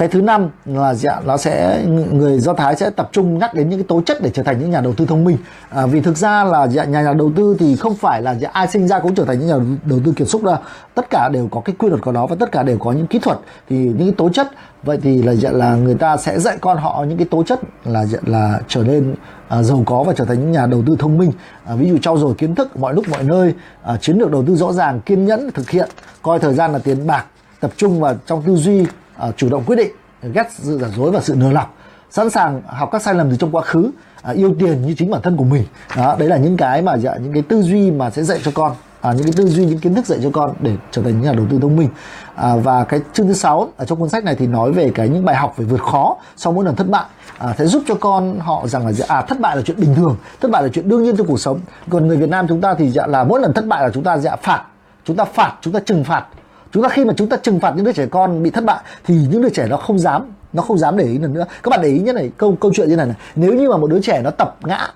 cái 0.00 0.08
thứ 0.08 0.20
năm 0.20 0.48
là 0.64 0.94
dạ 0.94 1.20
nó 1.24 1.36
sẽ 1.36 1.84
người 2.12 2.38
do 2.38 2.54
thái 2.54 2.76
sẽ 2.76 2.90
tập 2.90 3.08
trung 3.12 3.38
nhắc 3.38 3.54
đến 3.54 3.68
những 3.68 3.78
cái 3.78 3.86
tố 3.88 4.00
chất 4.06 4.22
để 4.22 4.30
trở 4.30 4.42
thành 4.42 4.58
những 4.60 4.70
nhà 4.70 4.80
đầu 4.80 4.92
tư 4.92 5.06
thông 5.06 5.24
minh. 5.24 5.36
À, 5.70 5.86
vì 5.86 6.00
thực 6.00 6.16
ra 6.16 6.44
là 6.44 6.68
dạ, 6.68 6.84
nhà 6.84 7.02
nhà 7.02 7.12
đầu 7.12 7.32
tư 7.36 7.56
thì 7.58 7.76
không 7.76 7.94
phải 7.94 8.22
là 8.22 8.34
dạ, 8.34 8.48
ai 8.52 8.68
sinh 8.68 8.88
ra 8.88 8.98
cũng 8.98 9.14
trở 9.14 9.24
thành 9.24 9.38
những 9.38 9.48
nhà 9.48 9.76
đầu 9.84 10.00
tư 10.04 10.12
kiệt 10.16 10.28
xuất 10.28 10.42
đâu. 10.42 10.56
Tất 10.94 11.10
cả 11.10 11.28
đều 11.32 11.48
có 11.50 11.60
cái 11.60 11.76
quy 11.78 11.88
luật 11.88 12.02
của 12.02 12.12
nó 12.12 12.26
và 12.26 12.36
tất 12.40 12.52
cả 12.52 12.62
đều 12.62 12.78
có 12.78 12.92
những 12.92 13.06
kỹ 13.06 13.18
thuật. 13.18 13.38
Thì 13.68 13.76
những 13.76 13.98
cái 13.98 14.14
tố 14.16 14.28
chất 14.28 14.48
vậy 14.82 14.98
thì 15.02 15.22
là 15.22 15.32
dạ, 15.32 15.50
là 15.50 15.74
người 15.74 15.94
ta 15.94 16.16
sẽ 16.16 16.40
dạy 16.40 16.58
con 16.60 16.78
họ 16.78 17.04
những 17.08 17.18
cái 17.18 17.26
tố 17.30 17.42
chất 17.42 17.60
là 17.84 18.06
dạ, 18.06 18.18
là 18.26 18.60
trở 18.68 18.82
nên 18.82 19.14
à, 19.48 19.62
giàu 19.62 19.82
có 19.86 20.02
và 20.02 20.12
trở 20.12 20.24
thành 20.24 20.40
những 20.40 20.52
nhà 20.52 20.66
đầu 20.66 20.82
tư 20.86 20.96
thông 20.98 21.18
minh. 21.18 21.32
À, 21.64 21.74
ví 21.74 21.88
dụ 21.88 21.98
trau 21.98 22.18
dồi 22.18 22.34
kiến 22.34 22.54
thức 22.54 22.76
mọi 22.76 22.94
lúc 22.94 23.08
mọi 23.08 23.22
nơi 23.22 23.54
à, 23.82 23.96
chiến 24.00 24.18
lược 24.18 24.30
đầu 24.30 24.44
tư 24.46 24.56
rõ 24.56 24.72
ràng 24.72 25.00
kiên 25.00 25.24
nhẫn 25.26 25.50
thực 25.50 25.70
hiện 25.70 25.88
coi 26.22 26.38
thời 26.38 26.54
gian 26.54 26.72
là 26.72 26.78
tiền 26.78 27.06
bạc 27.06 27.24
tập 27.60 27.70
trung 27.76 28.00
vào 28.00 28.14
trong 28.26 28.42
tư 28.42 28.56
duy 28.56 28.86
uh, 29.28 29.36
chủ 29.36 29.48
động 29.48 29.62
quyết 29.66 29.76
định 29.76 29.92
ghét 30.22 30.48
sự 30.58 30.78
giả 30.78 30.88
dối 30.96 31.10
và 31.10 31.20
sự 31.20 31.34
nừa 31.34 31.50
lọc 31.50 31.74
sẵn 32.10 32.30
sàng 32.30 32.62
học 32.66 32.88
các 32.92 33.02
sai 33.02 33.14
lầm 33.14 33.30
từ 33.30 33.36
trong 33.36 33.56
quá 33.56 33.62
khứ 33.62 33.90
uh, 34.30 34.36
yêu 34.36 34.54
tiền 34.58 34.82
như 34.82 34.94
chính 34.98 35.10
bản 35.10 35.22
thân 35.22 35.36
của 35.36 35.44
mình. 35.44 35.64
Đó 35.96 36.16
đấy 36.18 36.28
là 36.28 36.36
những 36.36 36.56
cái 36.56 36.82
mà 36.82 36.96
dạ, 36.96 37.16
những 37.16 37.32
cái 37.32 37.42
tư 37.42 37.62
duy 37.62 37.90
mà 37.90 38.10
sẽ 38.10 38.22
dạy 38.22 38.40
cho 38.44 38.50
con 38.54 38.72
à, 39.00 39.12
những 39.12 39.24
cái 39.24 39.32
tư 39.36 39.48
duy 39.48 39.64
những 39.64 39.78
kiến 39.78 39.94
thức 39.94 40.06
dạy 40.06 40.18
cho 40.22 40.30
con 40.32 40.54
để 40.60 40.76
trở 40.90 41.02
thành 41.02 41.12
những 41.12 41.22
nhà 41.22 41.32
đầu 41.32 41.46
tư 41.50 41.58
thông 41.62 41.76
minh. 41.76 41.88
À, 42.34 42.56
và 42.56 42.84
cái 42.84 43.00
chương 43.12 43.26
thứ 43.26 43.34
sáu 43.34 43.68
ở 43.76 43.84
trong 43.84 43.98
cuốn 43.98 44.08
sách 44.08 44.24
này 44.24 44.36
thì 44.36 44.46
nói 44.46 44.72
về 44.72 44.90
cái 44.94 45.08
những 45.08 45.24
bài 45.24 45.36
học 45.36 45.54
về 45.56 45.64
vượt 45.64 45.82
khó 45.82 46.16
sau 46.36 46.52
mỗi 46.52 46.64
lần 46.64 46.76
thất 46.76 46.88
bại 46.88 47.04
à, 47.38 47.54
sẽ 47.58 47.66
giúp 47.66 47.82
cho 47.88 47.94
con 47.94 48.38
họ 48.40 48.66
rằng 48.66 48.86
là 48.86 48.92
dạ, 48.92 49.04
à 49.08 49.22
thất 49.22 49.40
bại 49.40 49.56
là 49.56 49.62
chuyện 49.62 49.80
bình 49.80 49.94
thường 49.94 50.16
thất 50.40 50.50
bại 50.50 50.62
là 50.62 50.68
chuyện 50.68 50.88
đương 50.88 51.02
nhiên 51.02 51.16
trong 51.16 51.26
cuộc 51.26 51.40
sống. 51.40 51.60
Còn 51.90 52.08
người 52.08 52.16
Việt 52.16 52.28
Nam 52.28 52.48
chúng 52.48 52.60
ta 52.60 52.74
thì 52.74 52.90
dạ 52.90 53.06
là 53.06 53.24
mỗi 53.24 53.40
lần 53.40 53.52
thất 53.52 53.66
bại 53.66 53.82
là 53.82 53.90
chúng 53.94 54.04
ta 54.04 54.18
dạ 54.18 54.36
phạt 54.36 54.64
chúng 55.04 55.16
ta 55.16 55.24
phạt 55.24 55.52
chúng 55.60 55.72
ta 55.72 55.80
trừng 55.80 56.04
phạt 56.04 56.26
chúng 56.72 56.82
ta 56.82 56.88
khi 56.88 57.04
mà 57.04 57.14
chúng 57.16 57.28
ta 57.28 57.36
trừng 57.36 57.60
phạt 57.60 57.72
những 57.76 57.84
đứa 57.84 57.92
trẻ 57.92 58.06
con 58.06 58.42
bị 58.42 58.50
thất 58.50 58.64
bại 58.64 58.80
thì 59.04 59.14
những 59.30 59.42
đứa 59.42 59.50
trẻ 59.50 59.66
nó 59.70 59.76
không 59.76 59.98
dám 59.98 60.22
nó 60.52 60.62
không 60.62 60.78
dám 60.78 60.96
để 60.96 61.04
ý 61.04 61.18
lần 61.18 61.32
nữa. 61.32 61.44
Các 61.62 61.68
bạn 61.70 61.80
để 61.82 61.88
ý 61.88 61.98
nhất 61.98 62.14
này 62.14 62.30
câu 62.36 62.56
câu 62.60 62.70
chuyện 62.74 62.88
như 62.88 62.96
này 62.96 63.06
này. 63.06 63.16
Nếu 63.36 63.54
như 63.54 63.70
mà 63.70 63.76
một 63.76 63.90
đứa 63.90 64.00
trẻ 64.00 64.20
nó 64.24 64.30
tập 64.30 64.56
ngã 64.64 64.88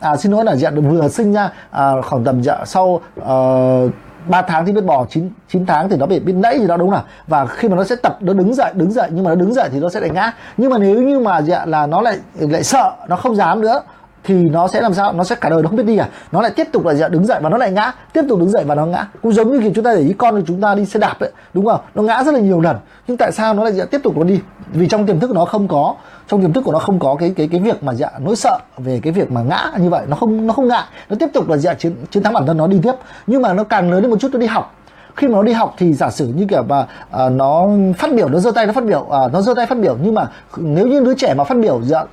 à, 0.00 0.16
xin 0.16 0.32
lỗi 0.32 0.44
là 0.44 0.56
dạng 0.56 0.90
vừa 0.90 1.08
sinh 1.08 1.32
ra 1.32 1.52
à, 1.70 1.92
khoảng 2.04 2.24
tầm 2.24 2.42
dạ, 2.42 2.64
sau 2.64 3.00
ờ, 3.20 3.84
uh, 3.86 3.92
3 4.28 4.42
tháng 4.42 4.66
thì 4.66 4.72
biết 4.72 4.84
bò 4.84 5.06
9, 5.10 5.30
9 5.48 5.66
tháng 5.66 5.88
thì 5.88 5.96
nó 5.96 6.06
bị 6.06 6.20
biết 6.20 6.32
nãy 6.32 6.58
gì 6.60 6.66
đó 6.66 6.76
đúng 6.76 6.90
là 6.90 7.02
và 7.26 7.46
khi 7.46 7.68
mà 7.68 7.76
nó 7.76 7.84
sẽ 7.84 7.96
tập 7.96 8.18
nó 8.20 8.32
đứng 8.32 8.54
dậy 8.54 8.72
đứng 8.74 8.92
dậy 8.92 9.08
nhưng 9.12 9.24
mà 9.24 9.30
nó 9.30 9.34
đứng 9.34 9.54
dậy 9.54 9.68
thì 9.72 9.80
nó 9.80 9.88
sẽ 9.88 10.00
lại 10.00 10.10
ngã. 10.10 10.32
Nhưng 10.56 10.70
mà 10.70 10.78
nếu 10.78 11.02
như 11.02 11.18
mà 11.18 11.38
dạ 11.38 11.64
là 11.66 11.86
nó 11.86 12.00
lại 12.00 12.18
lại 12.38 12.64
sợ 12.64 12.92
nó 13.08 13.16
không 13.16 13.36
dám 13.36 13.60
nữa 13.60 13.82
thì 14.24 14.34
nó 14.34 14.68
sẽ 14.68 14.80
làm 14.80 14.94
sao? 14.94 15.12
Nó 15.12 15.24
sẽ 15.24 15.34
cả 15.34 15.48
đời 15.48 15.62
nó 15.62 15.68
không 15.68 15.76
biết 15.76 15.86
đi 15.86 15.96
à 15.96 16.08
nó 16.32 16.42
lại 16.42 16.50
tiếp 16.56 16.68
tục 16.72 16.86
là 16.86 17.08
đứng 17.08 17.26
dậy 17.26 17.40
và 17.42 17.48
nó 17.48 17.56
lại 17.56 17.72
ngã. 17.72 17.92
Tiếp 18.12 18.22
tục 18.28 18.38
đứng 18.38 18.50
dậy 18.50 18.64
và 18.66 18.74
nó 18.74 18.86
ngã. 18.86 19.06
Cũng 19.22 19.32
giống 19.32 19.52
như 19.52 19.60
khi 19.60 19.72
chúng 19.74 19.84
ta 19.84 19.94
để 19.94 20.00
ý 20.00 20.12
con 20.18 20.34
của 20.34 20.46
chúng 20.46 20.60
ta 20.60 20.74
đi 20.74 20.84
xe 20.84 21.00
đạp 21.00 21.20
ấy 21.20 21.30
đúng 21.54 21.66
không? 21.66 21.80
Nó 21.94 22.02
ngã 22.02 22.22
rất 22.22 22.34
là 22.34 22.40
nhiều 22.40 22.60
lần. 22.60 22.76
Nhưng 23.08 23.16
tại 23.16 23.32
sao 23.32 23.54
nó 23.54 23.64
lại 23.64 23.72
tiếp 23.90 24.00
tục 24.04 24.16
nó 24.16 24.24
đi? 24.24 24.40
Vì 24.72 24.88
trong 24.88 25.06
tiềm 25.06 25.20
thức 25.20 25.30
nó 25.30 25.44
không 25.44 25.68
có 25.68 25.94
trong 26.28 26.42
tiềm 26.42 26.52
thức 26.52 26.64
của 26.64 26.72
nó 26.72 26.78
không 26.78 26.98
có 26.98 27.16
cái 27.20 27.32
cái 27.36 27.48
cái 27.52 27.60
việc 27.60 27.82
mà 27.82 27.94
dạ 27.94 28.10
nỗi 28.18 28.36
sợ 28.36 28.58
về 28.78 29.00
cái 29.02 29.12
việc 29.12 29.32
mà 29.32 29.42
ngã 29.42 29.70
như 29.78 29.90
vậy. 29.90 30.02
Nó 30.08 30.16
không 30.16 30.46
nó 30.46 30.54
không 30.54 30.68
ngại. 30.68 30.84
Nó 31.10 31.16
tiếp 31.20 31.28
tục 31.34 31.48
là 31.48 31.56
dạ 31.56 31.74
chiến 31.74 31.94
chiến 32.10 32.22
thắng 32.22 32.32
bản 32.32 32.46
thân 32.46 32.56
nó 32.56 32.66
đi 32.66 32.80
tiếp. 32.82 32.94
Nhưng 33.26 33.42
mà 33.42 33.52
nó 33.52 33.64
càng 33.64 33.90
lớn 33.90 34.02
lên 34.02 34.10
một 34.10 34.16
chút 34.20 34.28
nó 34.32 34.38
đi 34.38 34.46
học. 34.46 34.74
Khi 35.16 35.28
mà 35.28 35.34
nó 35.34 35.42
đi 35.42 35.52
học 35.52 35.74
thì 35.78 35.92
giả 35.92 36.10
sử 36.10 36.26
như 36.26 36.46
kiểu 36.50 36.62
mà 36.62 36.86
à, 37.10 37.28
nó 37.28 37.68
phát 37.98 38.14
biểu 38.14 38.28
nó 38.28 38.38
giơ 38.38 38.50
tay 38.50 38.66
nó 38.66 38.72
phát 38.72 38.84
biểu 38.84 39.06
à, 39.10 39.20
nó 39.32 39.42
giơ 39.42 39.54
tay 39.54 39.66
phát 39.66 39.78
biểu. 39.78 39.96
Nhưng 40.02 40.14
mà 40.14 40.26
nếu 40.56 40.86
như 40.86 41.00
đứa 41.00 41.14
trẻ 41.14 41.34
mà 41.34 41.44
phát 41.44 41.58
biểu 41.58 41.80
dạ 41.82 42.04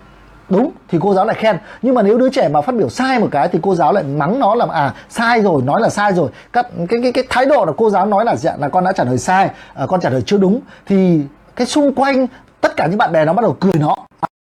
đúng 0.49 0.71
thì 0.87 0.97
cô 1.01 1.13
giáo 1.13 1.25
lại 1.25 1.35
khen. 1.39 1.57
Nhưng 1.81 1.95
mà 1.95 2.01
nếu 2.01 2.17
đứa 2.17 2.29
trẻ 2.29 2.47
mà 2.47 2.61
phát 2.61 2.75
biểu 2.75 2.89
sai 2.89 3.19
một 3.19 3.27
cái 3.31 3.47
thì 3.47 3.59
cô 3.61 3.75
giáo 3.75 3.93
lại 3.93 4.03
mắng 4.03 4.39
nó 4.39 4.55
là 4.55 4.65
à 4.71 4.93
sai 5.09 5.41
rồi 5.41 5.61
nói 5.61 5.81
là 5.81 5.89
sai 5.89 6.13
rồi. 6.13 6.29
Các 6.53 6.67
cái 6.89 6.99
cái 7.03 7.11
cái 7.11 7.23
thái 7.29 7.45
độ 7.45 7.65
là 7.65 7.71
cô 7.77 7.89
giáo 7.89 8.05
nói 8.05 8.25
là 8.25 8.35
dạ 8.35 8.55
là 8.59 8.69
con 8.69 8.83
đã 8.83 8.91
trả 8.91 9.03
lời 9.03 9.17
sai 9.17 9.49
à, 9.73 9.85
con 9.87 10.01
trả 10.01 10.09
lời 10.09 10.21
chưa 10.25 10.37
đúng. 10.37 10.59
Thì 10.85 11.21
cái 11.55 11.67
xung 11.67 11.95
quanh 11.95 12.27
tất 12.61 12.75
cả 12.77 12.87
những 12.87 12.97
bạn 12.97 13.11
bè 13.11 13.25
nó 13.25 13.33
bắt 13.33 13.41
đầu 13.41 13.57
cười 13.59 13.73
nó. 13.79 13.95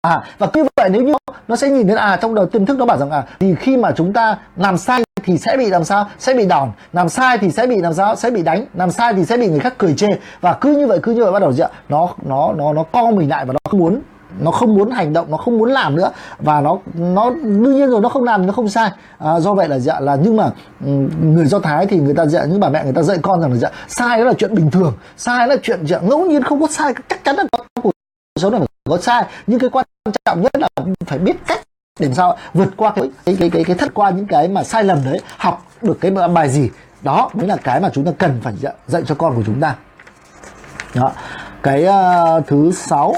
À 0.02 0.22
và 0.38 0.48
như 0.54 0.64
vậy 0.76 0.88
nếu 0.88 1.02
như 1.02 1.12
nó 1.48 1.56
sẽ 1.56 1.68
nhìn 1.68 1.86
đến 1.86 1.96
à 1.96 2.18
trong 2.22 2.34
đầu 2.34 2.46
tiềm 2.46 2.66
thức 2.66 2.78
nó 2.78 2.84
bảo 2.86 2.98
rằng 2.98 3.10
à 3.10 3.22
thì 3.40 3.54
khi 3.54 3.76
mà 3.76 3.92
chúng 3.96 4.12
ta 4.12 4.36
làm 4.56 4.78
sai 4.78 5.02
thì 5.24 5.38
sẽ 5.38 5.56
bị 5.56 5.66
làm 5.70 5.84
sao? 5.84 6.06
Sẽ 6.18 6.34
bị 6.34 6.46
đòn. 6.46 6.70
Làm 6.92 7.08
sai 7.08 7.38
thì 7.38 7.50
sẽ 7.50 7.66
bị 7.66 7.80
làm 7.80 7.94
sao? 7.94 8.16
Sẽ 8.16 8.30
bị 8.30 8.42
đánh. 8.42 8.64
Làm 8.74 8.90
sai 8.90 9.14
thì 9.14 9.24
sẽ 9.24 9.36
bị 9.36 9.48
người 9.48 9.60
khác 9.60 9.74
cười 9.78 9.94
chê. 9.94 10.06
Và 10.40 10.52
cứ 10.52 10.76
như 10.76 10.86
vậy 10.86 10.98
cứ 11.02 11.12
như 11.12 11.22
vậy 11.22 11.32
bắt 11.32 11.38
đầu 11.38 11.52
dạ 11.52 11.68
nó 11.88 12.08
nó 12.22 12.52
nó 12.52 12.72
nó 12.72 12.82
co 12.82 13.10
mình 13.10 13.28
lại 13.28 13.44
và 13.44 13.52
nó 13.52 13.58
không 13.70 13.80
muốn 13.80 14.00
nó 14.40 14.50
không 14.50 14.74
muốn 14.74 14.90
hành 14.90 15.12
động 15.12 15.30
nó 15.30 15.36
không 15.36 15.58
muốn 15.58 15.70
làm 15.70 15.96
nữa. 15.96 16.10
Và 16.38 16.60
nó 16.60 16.78
nó 16.94 17.30
đương 17.30 17.76
nhiên 17.76 17.90
rồi 17.90 18.00
nó 18.00 18.08
không 18.08 18.24
làm 18.24 18.46
nó 18.46 18.52
không 18.52 18.68
sai. 18.68 18.90
À, 19.18 19.40
do 19.40 19.54
vậy 19.54 19.68
là 19.68 19.78
dạ 19.78 20.00
là 20.00 20.16
nhưng 20.22 20.36
mà 20.36 20.50
người 21.20 21.46
do 21.46 21.58
thái 21.58 21.86
thì 21.86 21.98
người 21.98 22.14
ta 22.14 22.26
dạ 22.26 22.44
những 22.44 22.60
bà 22.60 22.68
mẹ 22.68 22.84
người 22.84 22.92
ta 22.92 23.02
dạy 23.02 23.18
con 23.22 23.40
rằng 23.40 23.50
là 23.50 23.56
dạ 23.56 23.68
sai 23.88 24.18
đó 24.18 24.24
là 24.24 24.32
chuyện 24.32 24.54
bình 24.54 24.70
thường. 24.70 24.92
Sai 25.16 25.48
là 25.48 25.56
chuyện 25.62 25.86
dạ 25.86 25.98
ngẫu 25.98 26.26
nhiên 26.26 26.42
không 26.42 26.60
có 26.60 26.66
sai 26.70 26.94
chắc 27.08 27.24
chắn 27.24 27.36
là 27.36 27.44
có 27.52 27.64
cuộc 27.82 27.92
sống 28.40 28.52
này 28.52 28.60
có 28.90 28.98
sai. 28.98 29.24
Nhưng 29.46 29.60
cái 29.60 29.70
quan 29.70 29.86
trọng 30.24 30.42
nhất 30.42 30.52
là 30.58 30.68
phải 31.06 31.18
biết 31.18 31.36
cách 31.46 31.60
để 32.00 32.10
sao 32.14 32.36
vượt 32.54 32.68
qua 32.76 32.92
cái 32.96 33.10
cái 33.24 33.36
cái 33.38 33.50
cái, 33.50 33.64
cái 33.64 33.76
thất 33.76 33.94
qua 33.94 34.10
những 34.10 34.26
cái 34.26 34.48
mà 34.48 34.64
sai 34.64 34.84
lầm 34.84 34.98
đấy 35.04 35.20
học 35.36 35.66
được 35.82 35.98
cái 36.00 36.10
bài 36.10 36.48
gì. 36.48 36.70
Đó 37.02 37.30
mới 37.34 37.46
là 37.46 37.56
cái 37.56 37.80
mà 37.80 37.90
chúng 37.92 38.04
ta 38.04 38.12
cần 38.18 38.40
phải 38.42 38.54
dạy, 38.60 38.74
dạy 38.86 39.02
cho 39.06 39.14
con 39.14 39.36
của 39.36 39.42
chúng 39.46 39.60
ta. 39.60 39.74
Đó. 40.94 41.12
Cái 41.62 41.86
uh, 41.86 42.46
thứ 42.46 42.72
sáu 42.72 43.14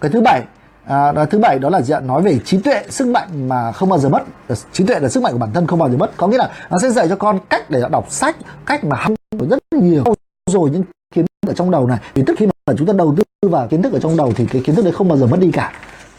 cái 0.00 0.10
thứ 0.10 0.20
bảy 0.20 0.42
à, 0.90 1.24
thứ 1.30 1.38
bảy 1.38 1.58
đó 1.58 1.70
là 1.70 1.80
dạng 1.80 2.06
nói 2.06 2.22
về 2.22 2.38
trí 2.44 2.58
tuệ 2.58 2.82
sức 2.88 3.08
mạnh 3.08 3.48
mà 3.48 3.72
không 3.72 3.88
bao 3.88 3.98
giờ 3.98 4.08
mất. 4.08 4.22
Ờ, 4.48 4.54
trí 4.72 4.84
tuệ 4.84 5.00
là 5.00 5.08
sức 5.08 5.22
mạnh 5.22 5.32
của 5.32 5.38
bản 5.38 5.52
thân 5.52 5.66
không 5.66 5.78
bao 5.78 5.90
giờ 5.90 5.96
mất. 5.96 6.10
Có 6.16 6.26
nghĩa 6.26 6.38
là 6.38 6.50
nó 6.70 6.78
sẽ 6.82 6.90
dạy 6.90 7.08
cho 7.08 7.16
con 7.16 7.38
cách 7.50 7.70
để 7.70 7.82
đọc 7.90 8.06
sách 8.10 8.36
cách 8.66 8.84
mà 8.84 8.96
học 8.96 9.12
rất 9.50 9.58
nhiều. 9.72 10.04
Rồi 10.50 10.70
những 10.70 10.82
kiến 11.14 11.24
thức 11.42 11.50
ở 11.50 11.54
trong 11.54 11.70
đầu 11.70 11.86
này. 11.86 11.98
Thì 12.14 12.22
tức 12.26 12.34
khi 12.38 12.46
mà 12.46 12.74
chúng 12.78 12.86
ta 12.86 12.92
đầu 12.92 13.14
tư 13.16 13.48
vào 13.48 13.68
kiến 13.68 13.82
thức 13.82 13.92
ở 13.92 13.98
trong 13.98 14.16
đầu 14.16 14.32
thì 14.36 14.46
cái 14.46 14.62
kiến 14.64 14.74
thức 14.74 14.84
đấy 14.84 14.92
không 14.92 15.08
bao 15.08 15.18
giờ 15.18 15.26
mất 15.26 15.40
đi 15.40 15.50
cả. 15.52 15.72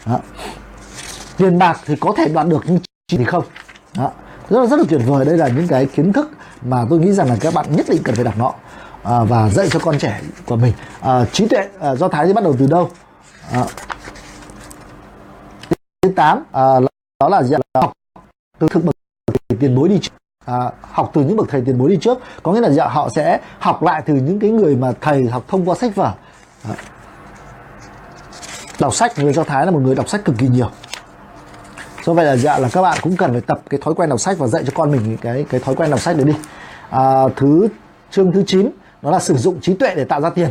Đó. 0.06 0.20
tiền 1.36 1.58
bạc 1.58 1.80
thì 1.86 1.96
có 2.00 2.14
thể 2.16 2.28
đoạt 2.28 2.48
được 2.48 2.64
nhưng 2.66 2.78
thì 3.12 3.24
không. 3.24 3.44
Đó. 3.96 4.10
rất 4.50 4.60
là 4.60 4.66
rất 4.66 4.78
là 4.78 4.84
tuyệt 4.88 5.00
vời. 5.06 5.24
Đây 5.24 5.36
là 5.36 5.48
những 5.48 5.68
cái 5.68 5.86
kiến 5.86 6.12
thức 6.12 6.30
mà 6.62 6.84
tôi 6.90 6.98
nghĩ 6.98 7.12
rằng 7.12 7.28
là 7.28 7.36
các 7.40 7.54
bạn 7.54 7.66
nhất 7.76 7.86
định 7.88 8.02
cần 8.04 8.14
phải 8.14 8.24
đọc 8.24 8.34
nó 8.38 8.52
à, 9.02 9.24
và 9.24 9.48
dạy 9.48 9.68
cho 9.70 9.78
con 9.78 9.98
trẻ 9.98 10.20
của 10.46 10.56
mình. 10.56 10.72
À, 11.00 11.24
trí 11.32 11.48
tuệ 11.48 11.68
à, 11.80 11.94
do 11.94 12.08
thái 12.08 12.26
thì 12.26 12.32
bắt 12.32 12.44
đầu 12.44 12.56
từ 12.58 12.66
đâu? 12.66 12.90
À, 13.50 13.64
thứ 16.02 16.12
tám 16.16 16.44
à, 16.52 16.80
đó 17.20 17.28
là 17.28 17.42
gì 17.42 17.50
là 17.50 17.80
học 17.80 17.92
từ 18.58 18.68
thực 18.68 18.84
bậc 18.84 18.94
tiền 19.60 19.76
bối 19.76 19.88
đi 19.88 19.98
trước. 20.02 20.12
À, 20.44 20.70
học 20.80 21.10
từ 21.14 21.24
những 21.24 21.36
bậc 21.36 21.48
thầy 21.48 21.62
tiền 21.66 21.78
bối 21.78 21.90
đi 21.90 21.98
trước 22.00 22.18
có 22.42 22.52
nghĩa 22.52 22.60
là 22.60 22.70
dạ, 22.70 22.86
họ 22.86 23.08
sẽ 23.16 23.40
học 23.58 23.82
lại 23.82 24.02
từ 24.06 24.14
những 24.14 24.38
cái 24.38 24.50
người 24.50 24.76
mà 24.76 24.92
thầy 25.00 25.26
học 25.26 25.44
thông 25.48 25.68
qua 25.68 25.74
sách 25.74 25.94
vở. 25.94 26.12
À. 26.64 26.74
đọc 28.80 28.94
sách 28.94 29.18
người 29.18 29.32
do 29.32 29.44
thái 29.44 29.66
là 29.66 29.72
một 29.72 29.80
người 29.82 29.94
đọc 29.94 30.08
sách 30.08 30.24
cực 30.24 30.38
kỳ 30.38 30.48
nhiều. 30.48 30.70
Do 32.04 32.12
vậy 32.12 32.24
là 32.24 32.36
dạ 32.36 32.58
là 32.58 32.68
các 32.72 32.82
bạn 32.82 32.98
cũng 33.02 33.16
cần 33.16 33.32
phải 33.32 33.40
tập 33.40 33.60
cái 33.70 33.80
thói 33.82 33.94
quen 33.94 34.08
đọc 34.08 34.20
sách 34.20 34.38
và 34.38 34.46
dạy 34.46 34.62
cho 34.66 34.72
con 34.74 34.90
mình 34.90 35.16
cái 35.20 35.44
cái 35.48 35.60
thói 35.60 35.74
quen 35.74 35.90
đọc 35.90 36.00
sách 36.00 36.16
đấy 36.16 36.26
đi. 36.26 36.34
À, 36.90 37.22
thứ 37.36 37.68
chương 38.10 38.32
thứ 38.32 38.44
9 38.46 38.70
đó 39.02 39.10
là 39.10 39.18
sử 39.18 39.36
dụng 39.36 39.60
trí 39.60 39.74
tuệ 39.74 39.94
để 39.94 40.04
tạo 40.04 40.20
ra 40.20 40.30
tiền. 40.30 40.50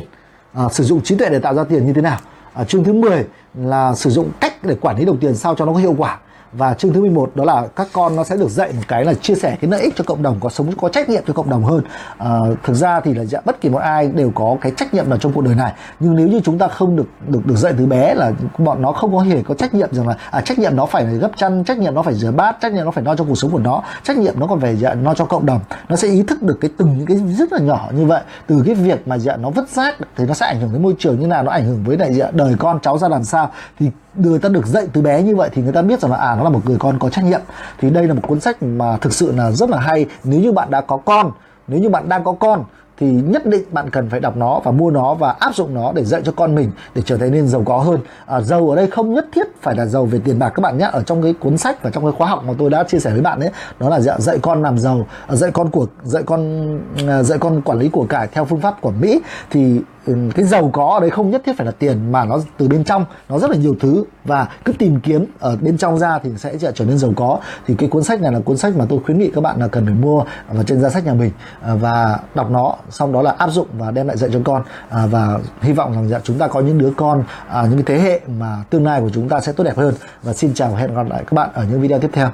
À, 0.54 0.64
sử 0.72 0.84
dụng 0.84 1.02
trí 1.04 1.16
tuệ 1.16 1.30
để 1.30 1.40
tạo 1.40 1.54
ra 1.54 1.64
tiền 1.64 1.86
như 1.86 1.94
thế 1.94 2.02
nào? 2.02 2.20
Chương 2.68 2.84
thứ 2.84 2.94
10 2.94 3.26
là 3.56 3.96
sử 3.96 4.10
dụng 4.10 4.32
cách 4.40 4.64
để 4.64 4.76
quản 4.82 4.98
lý 4.98 5.06
đồng 5.06 5.18
tiền 5.18 5.36
sao 5.36 5.56
cho 5.56 5.66
nó 5.66 5.74
có 5.74 5.80
hiệu 5.80 5.96
quả 5.98 6.20
và 6.54 6.74
chương 6.74 6.94
thứ 6.94 7.02
11 7.02 7.32
đó 7.36 7.44
là 7.44 7.68
các 7.76 7.88
con 7.94 8.16
nó 8.16 8.24
sẽ 8.24 8.38
được 8.38 8.50
dạy 8.50 8.74
một 8.74 8.82
cái 8.88 9.06
là 9.06 9.14
chia 9.14 9.36
sẻ 9.36 9.58
cái 9.62 9.72
lợi 9.72 9.82
ích 9.82 9.94
cho 9.96 10.04
cộng 10.08 10.24
đồng 10.24 10.38
có 10.40 10.50
sống 10.50 10.72
có 10.82 10.90
trách 10.90 11.10
nhiệm 11.10 11.24
cho 11.28 11.34
cộng 11.34 11.50
đồng 11.50 11.64
hơn. 11.64 11.84
À, 12.18 12.38
thực 12.64 12.74
ra 12.74 13.00
thì 13.00 13.14
là 13.14 13.26
dạ, 13.26 13.40
bất 13.46 13.62
kỳ 13.62 13.70
một 13.70 13.78
ai 13.78 14.08
đều 14.08 14.32
có 14.36 14.58
cái 14.62 14.72
trách 14.78 14.94
nhiệm 14.94 15.10
nào 15.10 15.18
trong 15.18 15.34
cuộc 15.34 15.42
đời 15.42 15.56
này. 15.56 15.74
Nhưng 16.00 16.16
nếu 16.16 16.28
như 16.28 16.40
chúng 16.44 16.58
ta 16.58 16.68
không 16.68 16.96
được 16.96 17.08
được 17.28 17.46
được 17.46 17.56
dạy 17.56 17.74
từ 17.78 17.86
bé 17.86 18.14
là 18.14 18.32
bọn 18.58 18.82
nó 18.82 18.92
không 18.92 19.14
có 19.14 19.20
hề 19.20 19.44
có 19.44 19.54
trách 19.54 19.74
nhiệm 19.74 19.94
rằng 19.94 20.08
là 20.08 20.16
à, 20.32 20.42
trách 20.42 20.60
nhiệm 20.60 20.76
nó 20.76 20.86
phải 20.86 21.06
gấp 21.06 21.32
chăn 21.36 21.64
trách 21.64 21.78
nhiệm 21.78 21.94
nó 21.94 22.02
phải 22.02 22.14
rửa 22.14 22.32
bát 22.32 22.58
trách 22.62 22.74
nhiệm 22.74 22.86
nó 22.86 22.92
phải 22.92 23.04
lo 23.04 23.16
cho 23.16 23.24
cuộc 23.24 23.36
sống 23.36 23.52
của 23.52 23.60
nó 23.60 23.84
trách 24.04 24.18
nhiệm 24.18 24.40
nó 24.40 24.48
còn 24.48 24.60
phải 24.60 24.76
dạ, 24.76 24.94
lo 24.94 25.14
cho 25.14 25.26
cộng 25.26 25.46
đồng. 25.46 25.60
Nó 25.90 25.96
sẽ 25.96 26.08
ý 26.08 26.24
thức 26.24 26.44
được 26.44 26.58
cái 26.62 26.72
từng 26.78 26.98
những 26.98 27.06
cái 27.06 27.18
rất 27.18 27.54
là 27.54 27.60
nhỏ 27.60 27.90
như 27.94 28.06
vậy. 28.06 28.22
Từ 28.48 28.64
cái 28.66 28.76
việc 28.76 29.08
mà 29.08 29.18
dạ, 29.18 29.38
nó 29.38 29.50
vứt 29.50 29.70
rác 29.70 29.96
thì 30.18 30.26
nó 30.26 30.34
sẽ 30.34 30.46
ảnh 30.46 30.60
hưởng 30.60 30.74
đến 30.74 30.84
môi 30.84 30.96
trường 31.00 31.20
như 31.20 31.28
nào 31.28 31.44
nó 31.44 31.52
ảnh 31.52 31.66
hưởng 31.66 31.84
với 31.84 31.98
lại 31.98 32.14
dạ, 32.14 32.32
đời 32.32 32.56
con 32.60 32.80
cháu 32.82 32.98
ra 32.98 33.08
làm 33.08 33.24
sao. 33.24 33.52
Thì 33.80 33.90
người 34.16 34.40
ta 34.40 34.50
được 34.50 34.68
dạy 34.68 34.88
từ 34.94 35.02
bé 35.02 35.24
như 35.24 35.36
vậy 35.36 35.50
thì 35.54 35.62
người 35.62 35.74
ta 35.74 35.82
biết 35.82 36.00
rằng 36.00 36.12
là 36.12 36.18
à 36.18 36.36
nó 36.36 36.44
là 36.44 36.50
một 36.50 36.62
người 36.66 36.78
con 36.80 37.00
có 37.00 37.10
trách 37.10 37.26
nhiệm. 37.26 37.42
Thì 37.80 37.90
đây 37.90 38.08
là 38.08 38.14
một 38.14 38.22
cuốn 38.28 38.40
sách 38.40 38.64
mà 38.64 38.98
thực 38.98 39.14
sự 39.14 39.32
là 39.36 39.52
rất 39.52 39.70
là 39.70 39.80
hay. 39.80 40.06
Nếu 40.24 40.40
như 40.40 40.52
bạn 40.52 40.72
đã 40.72 40.82
có 40.82 40.98
con 40.98 41.32
nếu 41.68 41.80
như 41.80 41.90
bạn 41.90 42.10
đang 42.10 42.24
có 42.24 42.32
con 42.40 42.64
thì 42.98 43.12
nhất 43.12 43.46
định 43.46 43.64
bạn 43.72 43.90
cần 43.90 44.10
phải 44.10 44.20
đọc 44.20 44.38
nó 44.38 44.60
và 44.64 44.72
mua 44.72 44.92
nó 44.92 45.14
và 45.14 45.36
áp 45.40 45.56
dụng 45.56 45.74
nó 45.74 45.92
để 45.92 46.04
dạy 46.04 46.22
cho 46.26 46.32
con 46.32 46.56
mình 46.56 46.72
để 46.96 47.02
trở 47.06 47.18
thành 47.18 47.32
nên 47.32 47.48
giàu 47.48 47.64
có 47.66 47.78
hơn. 47.78 48.00
À, 48.26 48.42
giàu 48.42 48.70
ở 48.70 48.76
đây 48.76 48.88
không 48.88 49.14
nhất 49.14 49.26
thiết 49.34 49.48
phải 49.62 49.76
là 49.76 49.86
giàu 49.86 50.06
về 50.06 50.20
tiền 50.24 50.40
bạc 50.40 50.50
các 50.50 50.62
bạn 50.62 50.78
nhé. 50.78 50.90
Ở 50.92 51.04
trong 51.04 51.24
cái 51.24 51.34
cuốn 51.34 51.58
sách 51.58 51.84
và 51.84 51.90
trong 51.90 52.04
cái 52.04 52.14
khóa 52.18 52.28
học 52.28 52.44
mà 52.48 52.54
tôi 52.58 52.70
đã 52.70 52.84
chia 52.84 53.00
sẻ 53.00 53.12
với 53.12 53.22
bạn 53.22 53.40
ấy 53.40 53.50
đó 53.80 53.90
là 53.90 54.00
dạ, 54.00 54.16
dạy 54.20 54.40
con 54.42 54.62
làm 54.62 54.78
giàu 54.78 55.08
à, 55.28 55.36
dạy 55.36 55.52
con 55.52 55.70
của 55.70 55.86
dạy 56.04 56.24
con 56.26 56.80
à, 57.08 57.24
dạy 57.24 57.38
con 57.38 57.62
quản 57.62 57.80
lý 57.80 57.90
của 57.90 58.06
cải 58.06 58.28
theo 58.28 58.46
phương 58.46 58.62
pháp 58.62 58.82
của 58.82 58.92
Mỹ 58.92 59.22
thì 59.50 59.82
Ừ, 60.06 60.16
cái 60.36 60.46
giàu 60.46 60.70
có 60.74 60.94
ở 60.94 61.00
đấy 61.00 61.10
không 61.10 61.30
nhất 61.30 61.42
thiết 61.46 61.58
phải 61.58 61.66
là 61.66 61.72
tiền 61.72 62.12
mà 62.12 62.26
nó 62.26 62.40
từ 62.58 62.68
bên 62.68 62.84
trong 62.84 63.06
nó 63.30 63.40
rất 63.40 63.50
là 63.50 63.58
nhiều 63.58 63.76
thứ. 63.80 64.04
Và 64.26 64.48
cứ 64.66 64.74
tìm 64.74 65.00
kiếm 65.00 65.26
ở 65.40 65.58
bên 65.62 65.78
trong 65.78 65.98
ra 65.98 66.20
thì 66.20 66.30
sẽ 66.38 66.58
trở 66.74 66.86
nên 66.86 66.98
giàu 66.98 67.14
có. 67.16 67.40
Thì 67.68 67.76
cái 67.76 67.90
cuốn 67.90 68.04
sách 68.04 68.22
này 68.22 68.32
là 68.32 68.40
cuốn 68.40 68.58
sách 68.58 68.76
mà 68.76 68.86
tôi 68.90 69.00
khuyến 69.06 69.20
nghị 69.20 69.32
các 69.36 69.42
bạn 69.42 69.60
là 69.60 69.68
cần 69.68 69.86
phải 69.86 69.94
mua 69.94 70.24
và 70.50 70.64
trên 70.64 70.82
giá 70.82 70.90
sách 70.90 71.06
nhà 71.06 71.14
mình. 71.14 71.32
À, 71.62 71.76
và 71.76 72.20
đọc 72.36 72.52
nó 72.52 72.76
xong 72.90 73.14
đó 73.14 73.22
là 73.22 73.36
áp 73.38 73.50
dụng 73.50 73.68
và 73.78 73.92
đem 73.92 74.08
lại 74.08 74.18
dạy 74.18 74.30
cho 74.34 74.40
con. 74.44 74.64
À, 74.90 75.06
và 75.06 75.40
hy 75.62 75.74
vọng 75.74 75.94
rằng 75.94 76.10
dạ, 76.10 76.20
chúng 76.24 76.38
ta 76.38 76.48
có 76.48 76.60
những 76.60 76.78
đứa 76.78 76.92
con 76.98 77.24
à, 77.50 77.66
những 77.70 77.84
cái 77.84 77.98
thế 77.98 78.04
hệ 78.04 78.22
mà 78.40 78.58
tương 78.70 78.86
lai 78.86 79.02
của 79.02 79.10
chúng 79.14 79.30
ta 79.30 79.42
sẽ 79.42 79.52
tốt 79.52 79.64
đẹp 79.64 79.78
hơn. 79.78 79.94
Và 80.24 80.34
xin 80.34 80.54
chào 80.54 80.72
và 80.72 80.80
hẹn 80.80 80.96
gặp 80.96 81.10
lại 81.10 81.24
các 81.28 81.34
bạn 81.34 81.50
ở 81.54 81.66
những 81.72 81.82
video 81.82 82.00
tiếp 82.00 82.10
theo. 82.14 82.30